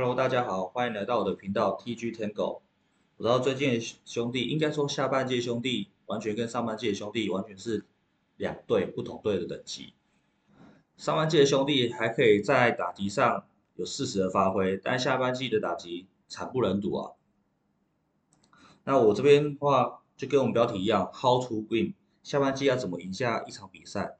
[0.00, 2.60] Hello，大家好，欢迎来到我的频道 TG Tango。
[3.16, 7.84] 我知道最近兄弟，应该说下半届兄弟完全跟上半届兄弟完全是
[8.36, 9.94] 两队不同队的等级。
[10.96, 17.10] 上半届兄弟还可以在打击上有适时的发挥，但下半季的打击惨不忍睹啊。
[18.84, 21.94] 那我这边的话就跟我们标题一样，How to win？
[22.22, 24.16] 下半季要怎么赢下一场比赛？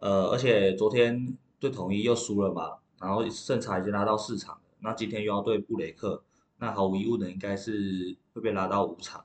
[0.00, 4.58] 呃，而且昨天对统一又输了嘛，然后胜差已经拉到四场。
[4.82, 6.24] 那今天又要对布雷克，
[6.58, 9.24] 那毫无疑问的应该是会被拉到五场，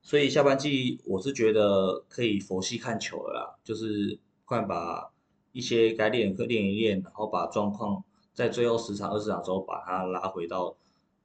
[0.00, 5.10] 所以下半季我是觉得可以佛系看球了啦，就是快把
[5.52, 10.76] 一些该练的课练一练，然后把状况在最后十场二十场之后把它拉回到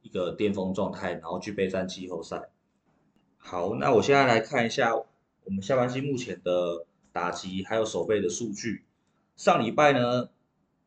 [0.02, 2.50] 一个巅峰状态，然后去备战季后赛。
[3.38, 5.06] 好，那我现在来看一下我
[5.52, 8.84] 们下半季目前的打击还有守备的数据，
[9.36, 10.30] 上礼拜呢。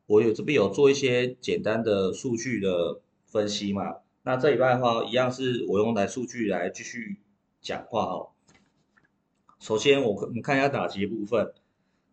[0.06, 7.18] 我有这边有做一些简单的数据的分析嘛，那这一半的话，一样是我用来数据来继续
[7.60, 8.30] 讲话哦。
[9.58, 11.54] 首先，我我们看一下打击部分，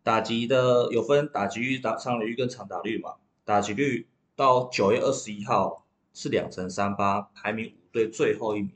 [0.02, 3.16] 打击的有分打击率、打上垒率跟长打率嘛。
[3.44, 8.70] 打击率到九月二十一号是两成三八，排名五队最后一名；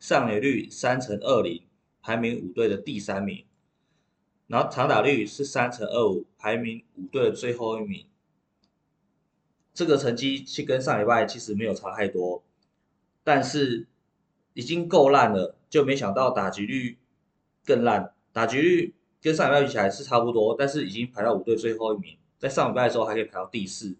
[0.00, 1.62] 上垒率三成二零，
[2.00, 3.44] 排名五队的第三名。
[4.46, 8.06] 然后长打率是三成二五，排名五队的最后一名。
[9.74, 12.44] 这个成绩去跟上礼拜其实没有差太多，
[13.24, 13.88] 但是
[14.52, 16.96] 已经够烂了，就没想到打击率
[17.64, 18.14] 更烂。
[18.32, 23.96] 打击率跟上礼拜比起来是差不多，但是已经排到五队最后一名，在上礼拜的时候还可以排到第四。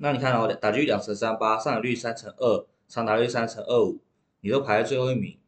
[0.00, 4.00] 那你看哦，打击率两成三八，上垒率三成二，长打率三成二五，
[4.40, 5.38] 你都排在最后一名，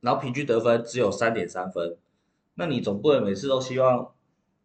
[0.00, 1.96] 然后平均得分只有三点三分，
[2.54, 4.13] 那你总不能每次都希望。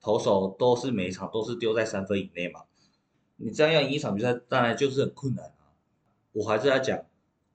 [0.02, 2.62] 投手都是每一场都是丢在三分以内嘛？
[3.36, 5.72] 你这样要赢一场比赛，当然就是很困难啊。
[6.32, 7.00] 我还是在讲，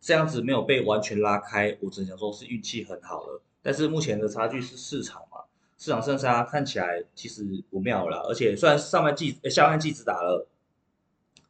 [0.00, 3.42] 这样子没有被完全拉开，我只想说是运气很好了。
[3.62, 5.44] 但是目前的差距是四场嘛，
[5.77, 8.19] 四场胜差看起来其实不妙了。
[8.28, 10.47] 而且虽然上半季、下半季只打了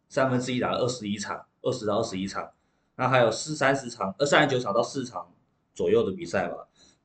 [0.08, 2.52] 三分之一，打了二十一场，二十到二十一场，
[2.96, 5.32] 那还有四三十场、二三十九场到四场
[5.74, 6.58] 左右的比赛嘛，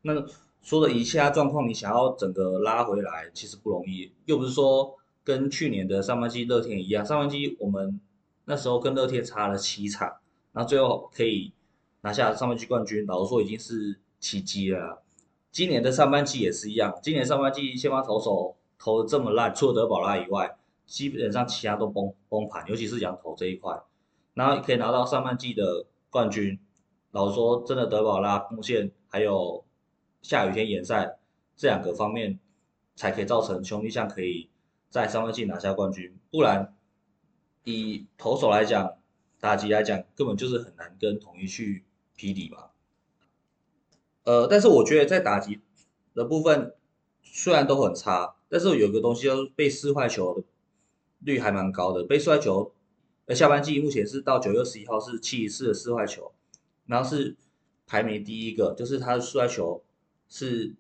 [0.03, 0.25] 那。
[0.61, 4.11] 说的以下状况，你想要整个拉回来，其实不容易。
[4.25, 7.99] 又不是说跟去年的上半季乐天一样，上半季我们
[8.45, 10.07] 那时候跟乐天差了七场，
[10.51, 11.53] 然后最后可以
[12.01, 15.01] 拿下上半季冠军，老实说已经是奇迹了。
[15.51, 23.81] 今年的上半季也是一样，今年上半季先发投手投的这么烂，除了德保拉以外，基本上其他都崩崩盘，尤其是羊头这一块，
[24.33, 26.59] 然后可以拿到上半季的冠军，
[27.11, 29.63] 老实说，真的德保拉贡献还有。
[30.21, 31.17] 下雨天延赛
[31.55, 32.39] 这两个方面，
[32.95, 34.49] 才可以造成兄弟象可以
[34.89, 36.17] 在上半季拿下冠军。
[36.29, 36.75] 不然，
[37.63, 38.97] 以投手来讲，
[39.39, 41.85] 打击来讲，根本就是很难跟统一去
[42.15, 42.71] 匹敌嘛。
[44.23, 45.61] 呃，但是我觉得在打击
[46.13, 46.75] 的部分，
[47.23, 50.43] 虽然都很差，但是有一个东西叫被四坏球的
[51.19, 52.03] 率还蛮高的。
[52.03, 52.73] 被四坏球，
[53.25, 56.33] 呃，下半季目前是到九月十一号是七十四的四坏球，
[56.85, 57.37] 然后是
[57.87, 59.83] 排名第一个，就是他的四坏球。
[60.29, 60.75] 是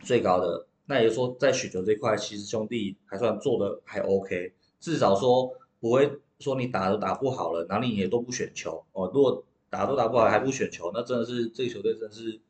[0.00, 9.10] 最高的，那也就说，在选球这块，其实兄弟还算做的还 OK，至少说不会说你打都打不好了，哪里也都不选球哦。
[9.12, 12.40] 如果打都打不好还不选球，那真的是这个球队真的是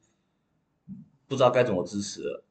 [1.27, 2.45] 不知道该怎么支持了。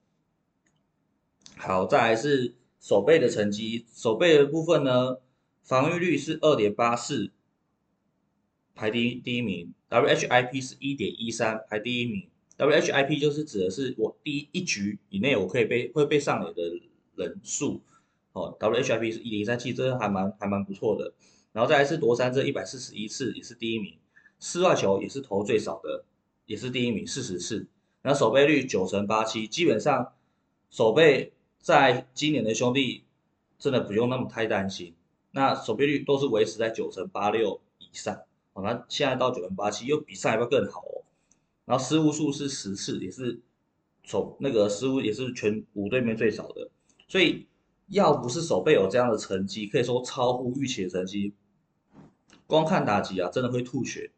[1.55, 5.19] 好，再来是守备的成绩，守备的部分呢，
[5.63, 7.31] 防御率是二点八四，
[8.75, 12.29] 排第第一名；WHIP 是一点一三，排第一名。
[12.57, 16.63] WHIP 就是指的是我第一一局以内我可以被会被上垒的
[17.15, 17.81] 人数
[18.33, 21.13] 哦，WHIP 是一零三七，这还蛮还蛮不错的。
[21.53, 23.97] 然后再来是夺三这一百四十一次也是第一名，
[24.39, 26.03] 四外球也是投最少的，
[26.45, 27.67] 也是第一名四十次。
[28.01, 30.13] 然后守备率九成八七，基本上
[30.69, 33.03] 守备在今年的兄弟
[33.59, 34.93] 真的不用那么太担心。
[35.31, 38.15] 那守备率都是维持在九成八六以上，
[38.53, 40.83] 哦，那现在到九成八七又比上一波更好。
[41.67, 43.41] 然后失误数是十次，也是
[44.05, 46.69] 从那个失误也是全五队里面最少的，
[47.09, 47.45] 所以
[47.87, 51.33] 要不是手背有这样的成绩，可以说超乎预期的成绩，
[52.47, 54.09] 光看打击啊，真的会吐血。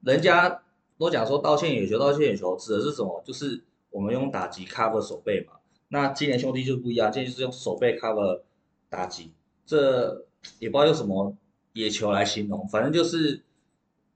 [0.00, 0.64] 人家
[0.98, 3.22] 都讲说道歉野球，道歉野球指的是什么？
[3.24, 5.52] 就是我们用打击 cover 手背嘛。
[5.90, 8.42] 那今年兄弟就不一样，今年就是用手背 cover
[8.88, 9.30] 打击，
[9.64, 10.26] 这
[10.58, 11.36] 也不知道用什么
[11.74, 13.44] 野球来形容，反正就是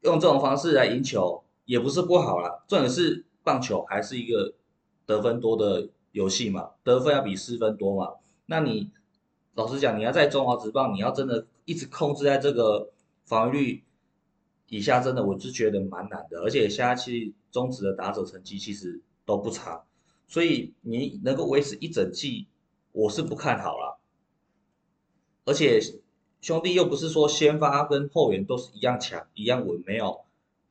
[0.01, 1.45] 用这种方式来赢球。
[1.73, 4.53] 也不是不好啦，重点是棒球还是一个
[5.07, 8.17] 得分多的游戏嘛，得分要比失分多嘛。
[8.45, 8.91] 那你
[9.55, 12.91] 老实讲，你要在中华职棒，你要真的一直控制在这个
[13.25, 13.85] 防御率
[14.69, 16.43] 以下，真的我是觉得蛮难的。
[16.43, 19.83] 而且现在其实中职的打者成绩其实都不差，
[20.29, 22.49] 所以你能够维持一整季，
[22.93, 23.99] 我是不看好了。
[25.47, 25.81] 而且
[26.43, 30.21] 兄弟又不是说先发跟后援都是一样强一样稳，没有，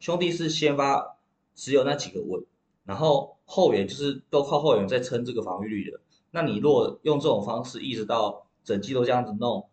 [0.02, 1.16] 兄弟是先发
[1.54, 2.44] 只有那几个稳，
[2.86, 6.02] 然后后援就是都靠后援在撑这个防御率的。
[6.32, 9.68] 那你若用这种方式一直到整季都这样子弄，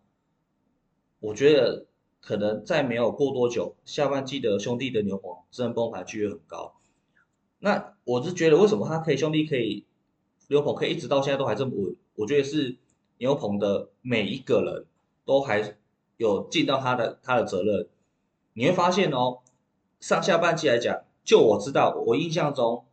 [1.20, 1.86] 我觉得
[2.20, 6.74] 可能再没有过多久，下半季的兄弟的牛棚真的崩盘几率很高。
[7.60, 9.86] 那我是觉得为什么他可以兄弟可以
[10.48, 11.96] 牛棚可以一直到现在都还这么稳？
[12.16, 12.76] 我觉得是
[13.16, 14.84] 牛棚的每一个人
[15.24, 15.76] 都还
[16.18, 17.88] 有尽到他的他的责任。
[18.52, 19.38] 你会发现哦，
[20.00, 22.84] 上下半季来讲，就我知道我印象中，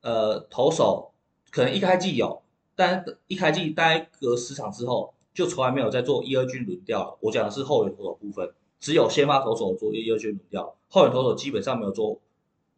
[0.00, 1.12] 呃，投手
[1.50, 2.42] 可能一开季有。
[2.74, 7.18] 但一开季待个十场之后，就从来没有在做一二军轮调了。
[7.22, 12.20] 我讲的是后援投手部分，只有先发投手做一二军轮调，后援投手基本上没有做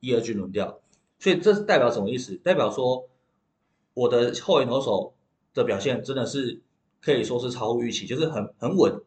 [0.00, 0.80] 一二军轮调。
[1.18, 2.34] 所以这是代表什么意思？
[2.36, 3.06] 代表说
[3.92, 5.12] 我的后援投手
[5.52, 6.62] 的表现真的是
[7.02, 9.02] 可以说是超乎预期，就是很很稳。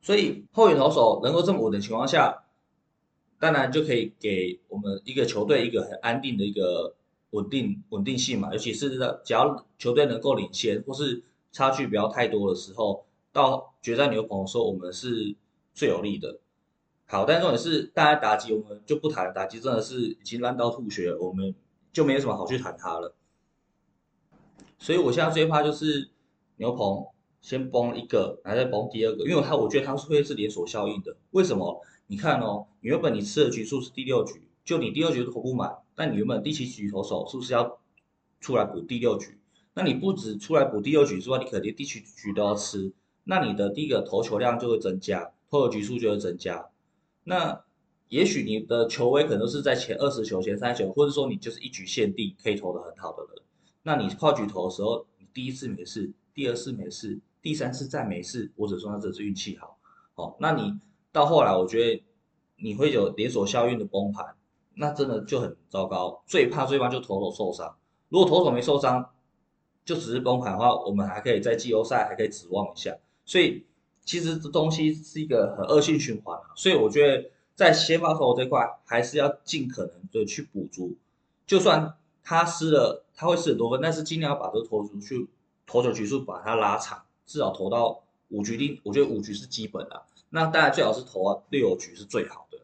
[0.00, 2.44] 所以后援投手能够这么稳的情况下，
[3.38, 6.94] 当然就可以给我们一个球队一个很安定的一个。
[7.32, 13.04] 稳定稳定性嘛，尤其是只要球队能够领先，或是差距不要太多的时候，
[13.34, 15.36] 到决战牛棚的时候，我们是
[15.74, 16.40] 最有利的。
[17.04, 21.54] 好，但重点是大家打击我们就不谈，打击真的是已经烂到吐血，我们
[21.92, 23.14] 就没有什么好去谈它了。
[24.78, 26.08] 所以我现在最怕就是
[26.56, 27.08] 牛棚
[27.42, 31.14] 先崩一个，然后再崩第二个，因为它我觉得它是会是连锁效应的。
[31.32, 31.78] 为什么？
[32.08, 35.76] 你看哦，原本你吃的局数是第六局，就你第二局投不满。
[35.94, 37.78] 那你原本第七局投手是不是要
[38.40, 39.38] 出来补第六局？
[39.74, 42.92] 那你不止出来补第六局之外，你肯定第七局都要吃。
[43.24, 46.70] 那你的第一个投球量就会增加，投球局数就会增加。
[47.24, 47.62] 那
[48.08, 53.42] 也许你的球威可能是在前二十球、前三十球，或者说你就是一局限定可以投的很好的人。
[53.82, 59.78] 那你跨局投的时候，你第一次没事，第二次没事，第三次再没事，我只说他这是运气好。
[60.14, 60.74] 好，那你
[61.18, 62.04] 到后来，我觉得
[62.58, 64.36] 你会有连锁效应的崩盘。
[64.80, 67.76] 那真的就很糟糕，最怕最怕就投手受伤。
[68.08, 69.10] 如果投手没受伤，
[69.84, 72.96] 就只是崩盘的话，我们还可以在季后赛还可以指望一下。
[73.24, 73.66] 所以
[74.04, 76.54] 其实这东西是一个很恶性循环啊。
[76.54, 80.94] 所以我觉得在先发投这块，还是要尽可能的去补足。
[81.44, 85.28] 就算他失了，他会失很多分，但是尽量把这个投出去，
[85.66, 88.80] 投球局数把它拉长，至少投到五局定。
[88.84, 90.02] 我觉得五局是基本的。
[90.30, 92.58] 那当然最好是投啊六局是最好的。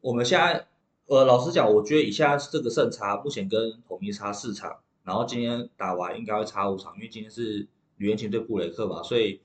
[0.00, 0.66] 我们现在，
[1.06, 9.40] 呃，老实讲，我觉得以下这个胜差，目前跟统一差四场，然后今天打完应该会差五场，因为今天是吕彦琴对布雷克嘛，所以，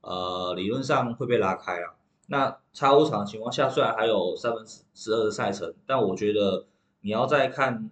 [0.00, 1.94] 呃，理论上会被拉开啊。
[2.26, 4.64] 那差五场的情况下，虽然还有三分
[4.94, 6.66] 之二的赛程，但我觉得
[7.00, 7.90] 你要再看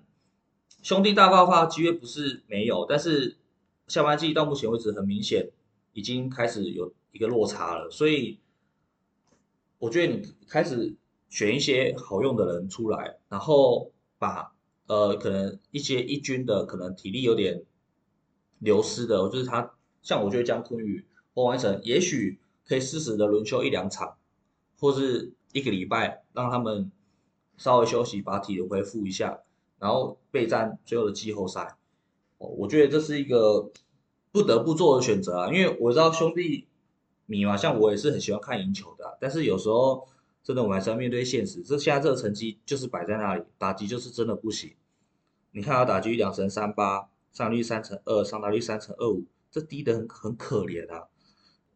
[0.83, 3.37] 兄弟大爆发机会不是没有，但是
[3.89, 5.51] 下半季到目前为止很明显
[5.93, 8.39] 已经开始有一个落差了，所以
[9.79, 10.97] 我觉得你开始。
[11.31, 14.55] 选一些好用的人出来，然后把
[14.87, 17.65] 呃可能一些一军的可能体力有点
[18.61, 21.05] 流失的，就是他像我觉得江坤宇、
[21.35, 24.17] 黄完成，也许可以适时的轮休一两场，
[24.81, 26.91] 或是一个礼拜让他们
[27.59, 29.41] 稍微休息，把体力恢复一下，
[29.79, 31.77] 然后备战最后的季后赛。
[32.39, 33.71] 哦，我觉得这是一个
[34.33, 36.67] 不得不做的选择啊，因为我知道兄弟
[37.27, 40.09] 迷嘛，像我也是很喜欢看赢球的，但是有时候。
[40.41, 41.61] 真的，我们还是要面对现实。
[41.63, 44.73] 这现在这个成绩就是摆在那里，打击就是真的不行。
[45.51, 51.09] 你看，他打击两成三八，上率三成二，上打率三成二五，这低的很很可怜啊，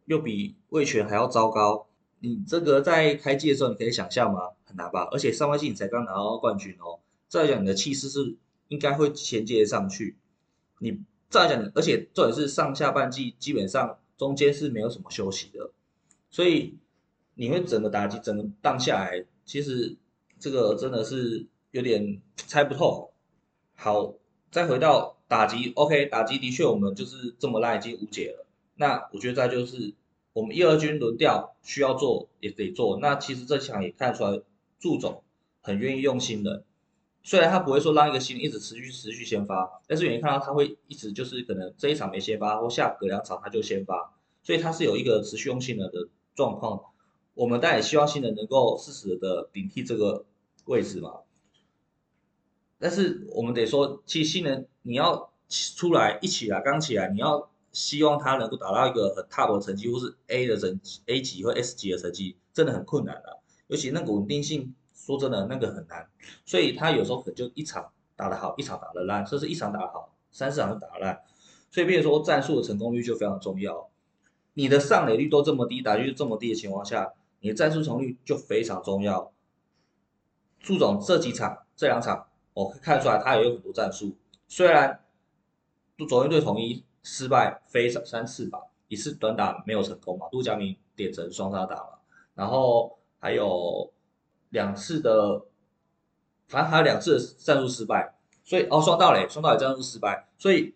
[0.07, 1.87] 又比魏权还要糟糕。
[2.21, 4.53] 你这个在开季的时候，你可以想象吗？
[4.65, 5.07] 很难吧？
[5.13, 8.37] 而且上半季你才刚拿到冠军哦，再讲你的气势是
[8.69, 10.17] 应该会衔接上去。
[10.79, 10.99] 你
[11.33, 15.73] 再讲，而且重点是上下半季基本上中间是没有什么休息的，
[16.31, 16.79] 所以。
[17.35, 19.97] 你会整个打击整个荡下来，其实
[20.39, 23.11] 这个真的是有点猜不透。
[23.75, 24.13] 好，
[24.51, 28.47] 再回到打击，OK，打击的确我们就是这么烂，已经无解了。
[28.75, 29.95] 那我觉得再就是
[30.35, 32.99] 我们一二军轮调需要做也得做。
[33.01, 34.43] 那其实这场也看出来，
[34.79, 35.25] 祝总
[35.63, 36.65] 很愿意用心的，
[37.23, 46.83] 虽然他不会说让一个新人一直持续持续先发，但是远看到他会一直就是可能这一场没先发，或下隔两场他就先发，所以他是有一个持续用新人的状况。
[47.35, 50.27] 我们当然也希望新人能够适时的顶替这个
[50.67, 51.21] 位置嘛，
[52.79, 63.39] 但是我们得说，其实新人你要出来一起来刚起来，你要希望他能够达到一个很 top 的成绩，或是 A 的成 A 级或 S 级的成绩，真的很困难的。
[63.69, 64.75] 尤其那个稳定性，
[65.07, 66.09] 说真的，那个很难。
[66.45, 71.21] 所以他有时候可能就一场打得好，一场打得烂，甚至一场打得好，三四场就打得烂。
[71.71, 73.89] 所以，比如说战术的成功率就非常重要。
[74.55, 79.33] 你的上垒率都这么低，打率这么低的情况下，你的战术成功率就非常重要。
[80.61, 84.17] 朱总这几场、这两场，我看出来他也有很多战术，
[84.49, 85.01] 虽然。
[86.09, 91.91] 左右队统一失败非三三次吧，一次短打没有成功嘛，杜佳明点成双杀打嘛，
[92.35, 93.89] 然后还有
[94.53, 95.45] 两次的，
[96.47, 100.75] 反正还有两次的战术失败，所以哦双道垒双道垒战术失败，所以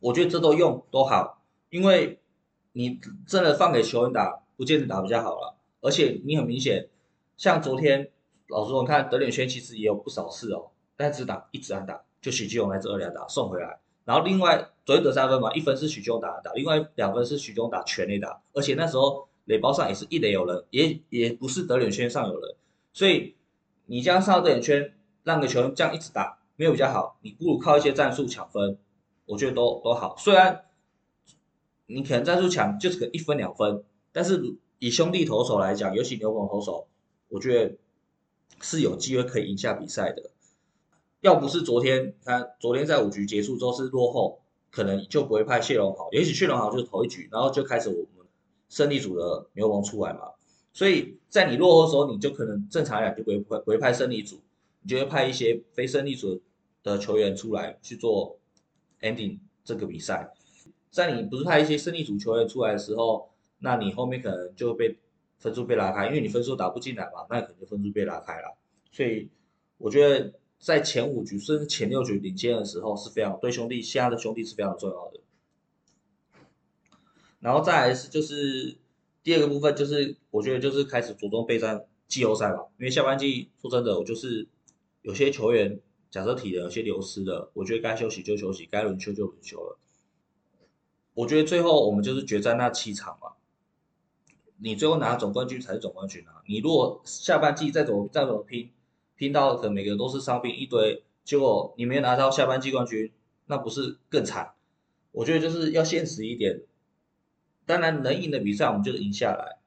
[0.00, 2.18] 我觉得这都用都好，因为
[2.72, 6.88] 你真的放给球员打，不见得打比较好了，而且你很明显，
[7.36, 8.10] 像昨天
[8.48, 13.78] 老实说，你看德脸轩其实也有不少次哦，但只打一直按打，就许继勇来这二两打送回来。
[14.04, 22.54] 然后另外昨天得三分嘛，一分是许继勇打打，另外两分是许继勇打全垒打，而且那时候垒包上也是一垒有人，也也不是德脸圈上有人，
[22.96, 23.36] 所以
[23.84, 28.78] 你这样上德脸圈，让个球这样一直打没有比较好，你不如靠一些战术抢分，
[29.26, 30.16] 我觉得都都好。
[30.16, 30.64] 虽然
[31.84, 36.88] 你可能战术抢就是个一分两分，但是以兄弟投手来讲，尤其牛棚投手，
[37.28, 37.76] 我觉得
[38.62, 40.30] 是有机会可以赢下比赛的。
[41.20, 48.26] 要不是昨天，他昨天在五局结束之后是落后，可能就不会派谢龙豪，也许谢龙豪就是头一局，然后就开始我们
[48.70, 50.30] 胜利组的牛王出来嘛。
[50.76, 54.42] 所以在你落后的时候，你就可能正常来讲就不会不会派胜利组，
[54.82, 56.42] 你就会派一些非胜利组
[56.82, 58.38] 的球员出来去做
[59.00, 60.30] ending 这个比赛。
[60.90, 63.30] 在你不是派一些胜利组球员出来的时候，
[63.60, 64.98] 那你后面可能就被
[65.38, 68.58] 分数被拉开，因为你分数打不进来嘛，那可能分数被拉开了。
[68.92, 69.30] 所以
[69.78, 70.34] 我觉得。
[70.58, 75.20] 在前五局甚至前六局领先的时候是非常对兄弟现在的兄弟是非常重要的。
[77.40, 78.78] 然后再来是就是
[79.26, 84.46] 第二个部分就是我觉得就是开始着重备战季后赛吧，因为下半季说真的我就是
[85.02, 85.80] 有些球员
[86.12, 89.78] 假设体能有些流失的，我觉得该休息就休息，该轮休就轮休了。
[91.14, 93.32] 我觉得最后我们就是决战那七场嘛，
[94.58, 96.40] 你最后拿总冠军才是总冠军啊！
[96.46, 98.70] 你如果下半季再怎么再怎么拼。
[99.16, 103.10] 拼到可能每个人都是伤病一堆，结果你没有拿到下半季冠军，
[103.46, 104.52] 那不是更惨？
[105.10, 106.62] 我觉得就是要现实一点。
[107.66, 109.58] 当然能赢的比赛我们就赢下来，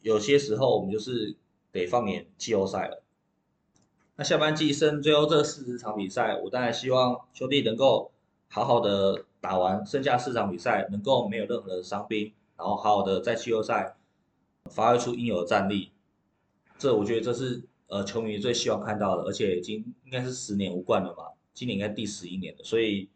[0.00, 1.36] 有些时候我们就是
[1.70, 3.02] 得放眼季后赛了。
[4.16, 8.12] 那下半季剩最后这四十场比赛，我当然希望兄弟能够
[8.48, 13.96] 好好的打完剩下四场比赛，能够没有任何的伤兵，然后好好的在季后赛
[14.70, 15.90] 发挥出应有的战力。
[16.78, 17.64] 这我觉得这是。
[17.88, 23.10] 呃，球迷最希望看到的，而且已经应该是十年无冠了嘛，今年应该第十一年了，所以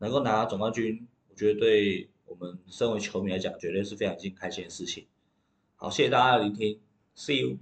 [0.00, 5.06] 能够拿总冠军，我觉得对我们身为球迷来讲，绝对是非常尽开心的事情。
[5.76, 6.80] 好，谢谢大家的聆听
[7.16, 7.58] ，See you。